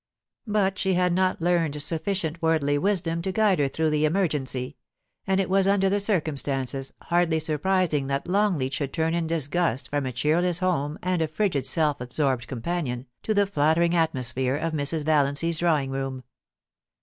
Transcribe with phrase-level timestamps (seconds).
[0.47, 4.75] But she had not learned sufficient worldly wisdom to guide her through the emergency;
[5.27, 9.89] and it was, under the circumstances, hardly surprising that Long leat should turn in disgust
[9.91, 13.35] from a cheerless home and a frigid self absorbed companion to.
[13.35, 15.05] the flattering atmosphere of Mrs.
[15.05, 16.23] Valiancy's drawing room.